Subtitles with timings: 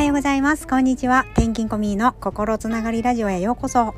[0.00, 0.66] はようございます。
[0.66, 1.26] こんにちは。
[1.34, 3.94] 転勤コミーの心つながりラジオへようこそ。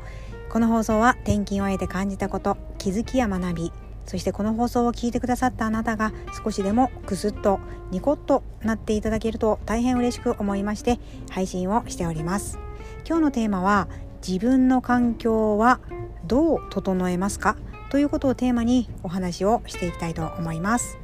[0.49, 3.71] この放送は転勤を得て感じたこと気づきや学び
[4.05, 6.11] そしてこの放送を聞いてくださったあなたが
[6.43, 12.59] 少しでもクスッとニコッとなっていただけると大変嬉しく思いまして配信をしております。
[13.07, 13.87] 今日のテーマは
[14.27, 15.79] 自分の環境は
[16.27, 17.55] どう整えますか？
[17.91, 20.97] ということをテーマにお話をしていきたいと思います。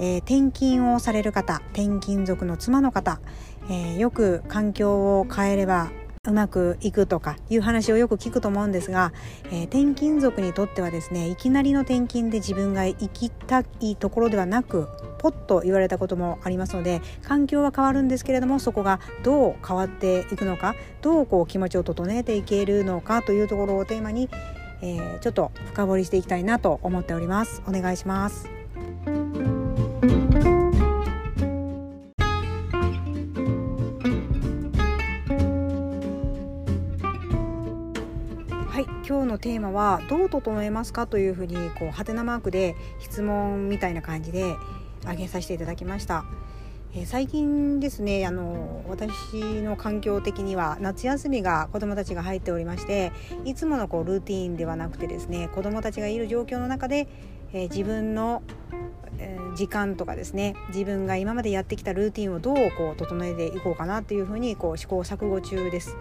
[0.00, 3.20] えー、転勤をされる方転勤族の妻の方、
[3.68, 5.90] えー、よく環境を変えれば
[6.26, 9.12] うまくいくとかいう話をよく聞くと思うんですが、
[9.50, 24.30] えー、転勤族にとってはですねいきなりの転勤で自分が行きたいところではなくポッと言われたこともありますので環境は変わるんですけれどもそこがどう変わっていくのかどうこう気持ちを整えていけるのかというところをテーマに、
[24.80, 27.62] えー、ちょっと深掘りしていきたいなと思っております。
[27.66, 28.63] お願いします。
[39.44, 44.56] テーマは「どう整えますか?」というふうにこうハテナマークで質問みたいな感じで
[45.02, 46.24] 挙げさせていただきました。
[46.96, 53.10] え最近ですねあの私の環境的には夏休みが子どもたちが入っておりまして
[53.44, 57.08] いつものこうルーティンではなくてですね子どもたちがいる状況の中で、
[57.52, 58.42] えー、自分の、
[59.18, 65.96] えー、時間とかですね自分が今までやってきたルーティンをどうこう整えていこうかなというふうにこう試行錯誤中です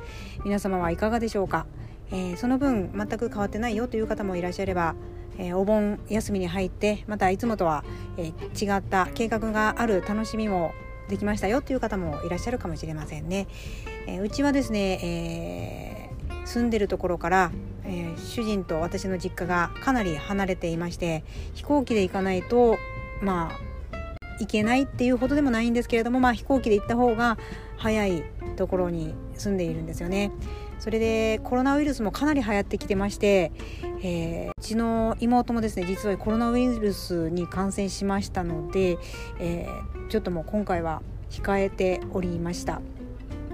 [0.45, 1.66] 皆様はいかがでしょうか？
[2.14, 4.95] えー、その分全く変わってないよという方もいらっしゃれば、
[5.38, 7.83] えー、お盆休みに入ってまたいつもとは、
[8.17, 10.73] えー、違った計画がある楽しみも
[11.09, 13.47] できましたよという方もいらっしゃるかもしれませんね。
[14.08, 17.52] えうちはですね、え住んでるところから、
[17.86, 21.25] え主人と私の実家がかなり離れていまして
[21.56, 22.78] 飛行機で行かないと
[23.22, 23.73] まあ
[24.39, 27.38] 行けないっていうほどでもないんですけれども、まあ、飛行機で行った方が
[27.78, 28.23] 早い
[28.56, 30.31] ところに住んでいるんですよね。
[30.83, 33.53] それでコロナウイルスもかなり流行ってきてまして、
[34.03, 38.97] えー、うちの妹もですね実はコロナウイルスに感染しましたので、
[39.39, 42.81] えー、ちょっともう今回は控えておりました。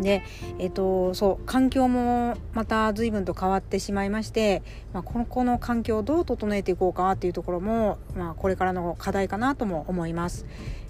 [0.01, 0.23] で、
[0.57, 10.47] えっと、そう環境もまた随分と変わってしまいまして、まあ、このこの環境をどう整えていこうかっていうところも、まあ、これからの課題かなとも思います。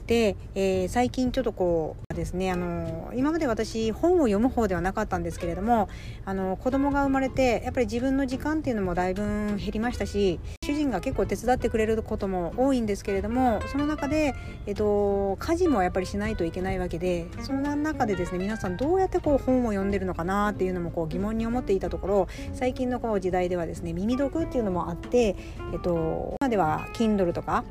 [0.10, 5.88] で、えー、最近ちょっとこうですねあの今まで私本を読む方ではなかったんですけれども
[6.26, 14.34] あの子供が生まれてやっぱり自分の時間っていうのもだいぶ減りましたし主人が結構手伝ってくれることも多いんですけれどもその中で、
[14.66, 25.36] えっと、家事もやっぱりしないといけないわけでその中でですね皆さんどうやってこう本を読んでるのかなっていうのもこう疑問に思っていたところ最近のこう時代ではですね耳読っていうのもあって、
[25.72, 27.64] えっと、今では Kindle とか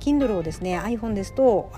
[0.00, 1.72] Kindle をですね iPhone ですと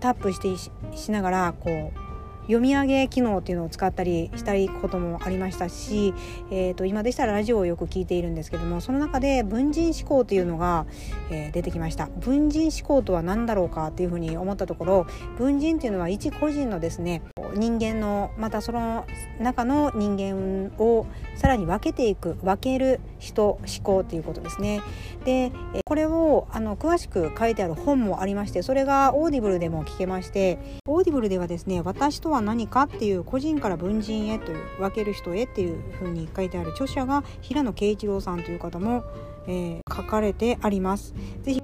[0.00, 0.48] タップして
[0.96, 2.06] しながらこう
[2.46, 6.14] 読み上げ機能っていうのを使ったりしたいこともありましたし、
[6.50, 10.86] えー、と今でしたらラジオをよく聞いているんですけどもその中で文人思考というのが、
[11.30, 12.08] えー、出てきました。
[12.20, 15.06] 文人思考とは何だろうかっていうふうに思ったところ
[15.38, 17.22] 文人っていうのは一個人のですね
[17.56, 19.06] 人間のまたその
[19.40, 21.06] 中の人間を
[21.36, 24.82] さらに分けていく分ける人思考ということですね
[25.24, 25.52] で
[25.84, 39.04] これをあの詳しく書いてある本もありましてそれがオーディブルでも聞けましてオーディブルではですね私とは何かっていう個人から分人へという分ける人へっていうふうに書いてある著者が平野啓一郎さんという方も、
[39.46, 41.14] えー、書かれてあります。
[41.42, 41.62] ぜひ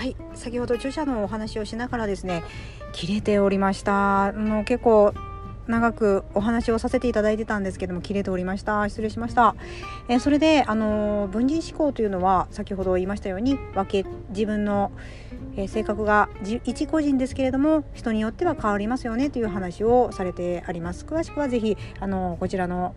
[0.00, 0.16] はい。
[0.32, 2.42] 先ほど著者のお話をしながらですね
[2.94, 4.28] 切れておりました。
[4.28, 5.12] あの結構
[5.66, 8.88] 長くお話をさせていただいてたんですけども切れておりました。
[8.88, 9.54] 失礼しました、
[10.08, 14.90] え、それであの分人思考というのは先ほど言いましたように分け自分の、
[15.58, 16.30] え、性格が
[16.64, 21.04] 一個人ですけれども人によっては変わりますよねという話をされてあります。
[21.04, 22.94] 詳しくはぜひあのこちらの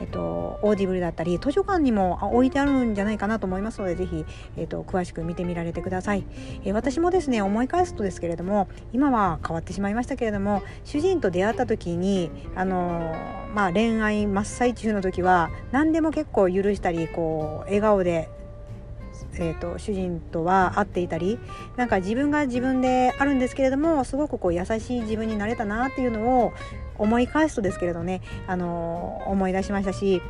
[0.00, 4.24] えっと、オーディブルだったり図書館にも置いてあるんじゃないかなと思いますのでぜひ、
[4.56, 6.24] えっと、詳しく見てみられてください、
[6.64, 13.14] え私もですね思い返すとですけれども今は変わってしまいましたけれども主人と出会った時にあの
[13.54, 18.28] まあ、恋愛真っ最中の時は何でも結構許したりこう笑顔で
[19.34, 21.38] えーと、主人とは会っていたり
[21.76, 26.52] なんか自分が自分であるんですけれどもすごくこう優しい自分になれたなっていうのを
[26.98, 30.22] 思い返すとですけれどね、あのー、思い出しましたし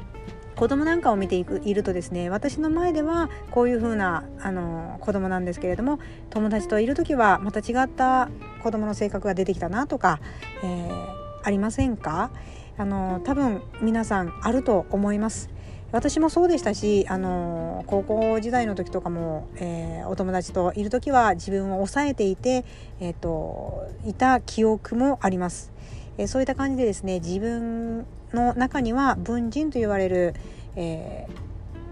[0.56, 5.98] 子供なんかを見ていくいるとですね私の前ではこういう風なあの子供なんですけれども
[6.30, 8.30] 友達といる時はまた違った
[8.62, 10.18] 子供の性格が出てきたなとか、
[10.64, 11.06] えー、
[11.42, 12.30] ありませんか？
[12.78, 15.50] あの多分皆さんあると思います。
[15.96, 22.66] 私もそうでしたし、あの高校時代の時とかも、えー、お友達といる時は自分を抑えていて、
[23.00, 25.72] えーと、いた記憶もあります。
[26.18, 30.34] えー、そういった感じでですね自分の中には文人と言われる、
[30.76, 31.45] えー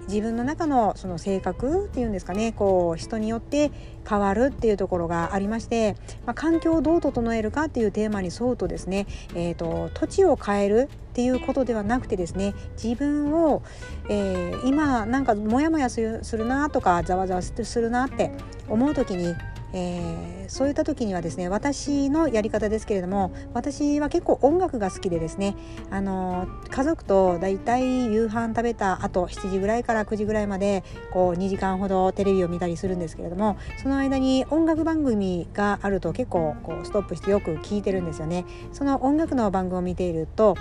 [0.07, 3.71] 自分の中のその性格っていうんですかねこう人によって
[4.09, 5.97] 変わるっていうところがありまして、
[6.27, 13.63] まあ、環境をどう整えるかっていうテーマに沿うとですね、えーと、土地を変えるっていうことではなくてですね自分を、
[14.09, 18.33] えー、今なんかモヤモヤするなとかざわざわするなって
[18.69, 19.35] 思う時に
[19.77, 25.57] えー、そういった時にはですね私のやり方ですけれども私は結構音楽が好きでですね
[25.91, 38.45] あの家族とだいたい夕飯食べた後7時ぐらいから9時ぐらいまでこう2時間ほどテレビを見たりするんですけれどもその間に音楽番組があると結構こうストップしてよく聞いてるんですよね。
[38.73, 40.57] その音楽の番組を見ていると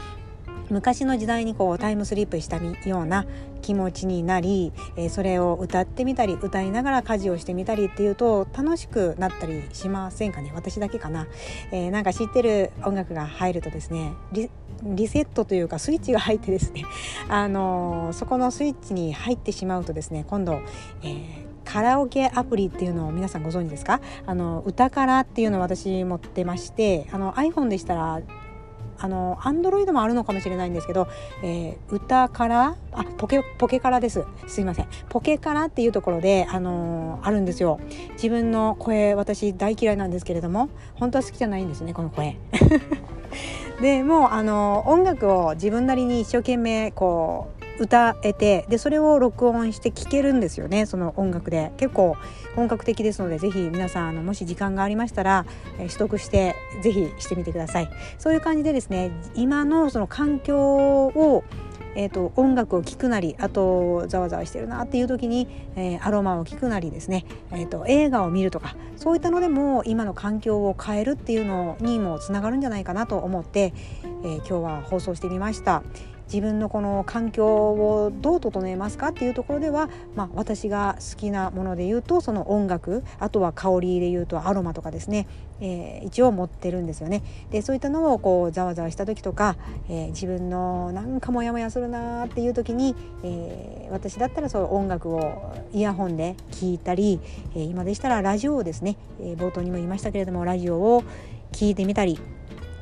[0.70, 3.26] 昔の時代にこうタイムスリップしたような
[3.62, 10.52] 気持ちになり、えー、それを歌ってみたり歌いながら家事をしてみたりっていうと楽しくなったりしませんかね？
[10.54, 11.28] 私だけかな、
[11.72, 14.14] えー、なんか知ってる音楽が入るとですね
[14.84, 16.84] リセットというかスイッチが入ってですね、
[17.30, 20.60] あのー、そこのスイッチに入ってしまうとですね今度、
[21.04, 24.02] えーカラオケアプリっていうのを皆さんご存知ですか？
[24.26, 28.22] あの歌からっていうのを私持ってましてあの iPhone でしたら
[29.04, 31.10] あのアンドロイドもあるのかもしれないんですけど、
[31.44, 34.24] えー、歌からあポケポケからです。
[34.48, 34.88] すいません。
[35.10, 37.82] ポケからっていうところで、あのー、あるんですよ。
[38.14, 42.38] 自分の声私大嫌いなんですけれども本当は好きじゃないんですねこの声。
[43.82, 52.16] でもうあのー、音楽を自分なりに一生懸命こう歌えてでそれを録音して聴けるんですよねその音楽で結構
[52.56, 55.46] 本格的ですのでぜひ皆さんあのもし時間がありましたら、
[55.80, 57.90] えー、取得してぜひしてみてください
[58.20, 60.58] そういう感じでですね今のその環境
[61.08, 61.44] を
[61.96, 73.74] えーと、音楽を聴くなりあとざわざわしてるなっていう時に、えー、アロマを聴くなりですね、えーと、映画を見るとかそういったのでも今の環境を変えるっていうのにもつながるんじゃないかなと思って、
[74.04, 75.84] えー、今日は放送してみました。
[76.34, 85.28] 自分のこの環境をどう整えますかっていうところでは、まあ、私が好きなもので言うとその音楽あとは香りで言うとアロマとかですね、
[85.62, 87.22] えー、一応持ってるんですよね。
[87.52, 89.58] でそういったのをこうざわざわした時とか、
[89.90, 97.20] えー、自分のなんかモヤモヤするなっていう時に、えー、私だったらその音楽をイヤホンで聞いたり、
[97.56, 101.04] え今でしたらラジオをですね、え冒頭にも言いましたけれどもラジオを
[101.52, 102.20] 聞いてみたり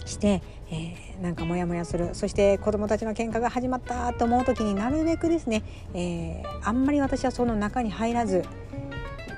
[0.05, 5.63] して、え、なんかモヤモヤするそして子どもたちの喧嘩が始まったと思う時になるべくですね、
[5.93, 8.43] えー、あんまり私はその中に入らず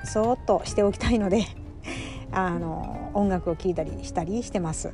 [0.04, 1.44] そーっとしておきたいので
[2.32, 4.92] あの音楽を聴いたりしたりしてます。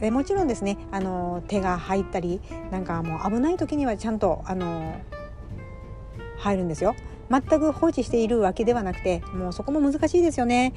[0.00, 2.40] でもちろんですねあの手が入ったり
[2.70, 4.94] なんかもう危ない時にはちゃんとあの
[6.38, 6.94] 入るんですよ。
[7.30, 10.72] 全く放置しているわけではなくてもうそこも難しいですよね。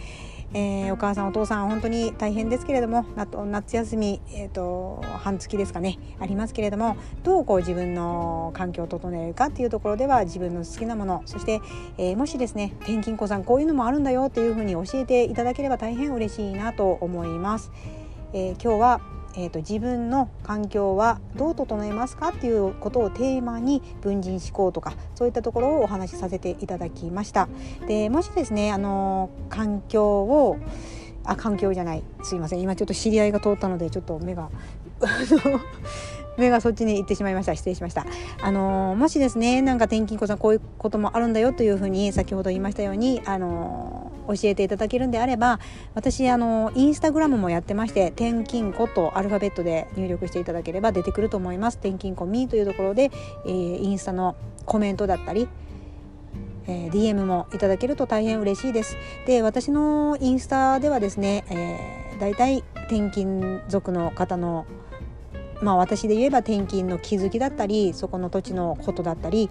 [0.55, 11.59] えー、お母さんお父さん本当に大変ですけれども夏休み、えーと、半月ですかねありますけれどもどうこう自分の環境を整えるかっていうところでは自分の好きなものそして、
[11.97, 17.71] えー、もしですね転勤子さんこういうのもあるんだよっていうふうに教えていただければ大変嬉しいなと思います。
[18.33, 19.01] えー、今日は
[19.35, 27.47] えーと、自分の環境はどう整えますかっていうことをテーマに文人思考とかそういったところをお話しさせていただきました。
[27.87, 30.57] でもしですねあの環境を
[31.25, 32.03] あ環境じゃない。
[32.23, 32.61] すいません。
[32.61, 34.49] 今ちょっと知り合いが通ったのでちょっと目が
[36.37, 37.55] 目がそっちに行ってしまいました。
[37.55, 38.05] 失礼しました。
[38.41, 45.59] あのもしですねなんか転勤子さんこういうこともあるんだよというふうに先ほど言いましたようにあの教えていただけるんであれば
[45.93, 51.75] 私あのインスタグラムもやってまして転勤子とアルファベットで入力していただければ出てくると思います。
[51.75, 53.11] 転勤子ミーというところで、
[53.45, 54.35] えー、インスタの
[54.65, 55.47] コメントだったり
[56.65, 58.95] えー、DM もいただけると大変嬉しいです。
[59.25, 64.65] で私のインスタではですね、えー、だいたい転勤族の方の
[65.61, 69.49] まあ、私で言えば転勤の気づきだったりそこの土地のことだったり、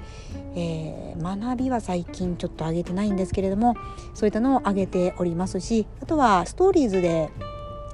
[0.54, 3.76] えー、学びは最近ちょっと上げてないんですけれども
[4.14, 7.30] そういったのを上げておりますしあとはストーリーズで、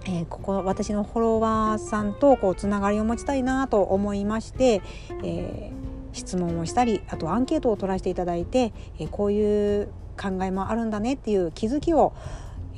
[0.07, 4.83] えー、ここ私のフォロワーさんとこうつながりを持ちたいなと思いまして、
[5.23, 9.89] えー、質問をしたりあとアンケートを取らせていただいて、えこういう
[10.21, 12.13] 考えもあるんだねっていう気づきを、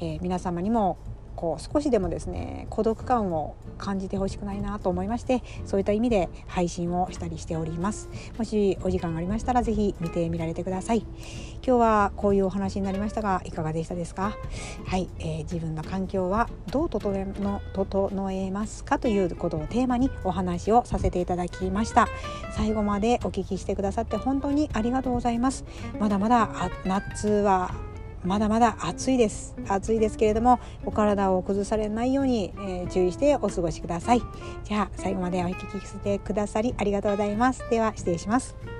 [0.01, 0.99] え皆様にも
[1.41, 8.11] こう少しでもですね孤独感を感じてほしくないなと思いましてそういった意味で配信をしたりしております。
[8.37, 10.99] もしお時間がありましたら是非見てみられてください。
[11.67, 14.37] 今日はこういうお話になりましたがいかがでしたですか？
[14.85, 22.07] はい、えー、自分の環境はどう整えの整えますかということをテーマにお話をさせていただきました。
[22.55, 25.65] 最後までお聞きしてくださって本当にありがとうございます。
[25.99, 26.51] まだまだ
[26.85, 27.71] 夏は
[28.25, 29.55] まだまだ暑いです。
[29.69, 34.23] 暑いですけれどもお体を崩されないように、えー、注意してお過ごしください。
[34.65, 37.63] じゃあ最後までお聞きしてくださりありがとうございます。
[37.71, 38.80] では失礼します。